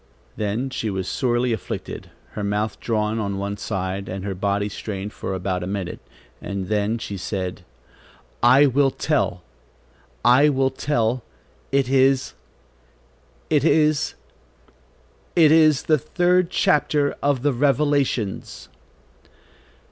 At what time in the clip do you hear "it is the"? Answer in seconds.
15.35-15.99